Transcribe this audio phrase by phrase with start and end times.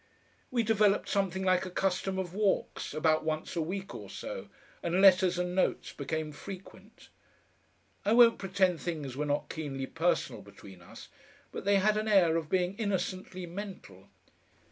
[0.49, 4.49] We developed something like a custom of walks, about once a week or so,
[4.81, 7.09] and letters and notes became frequent.
[8.03, 11.09] I won't pretend things were not keenly personal between us,
[11.51, 14.09] but they had an air of being innocently mental.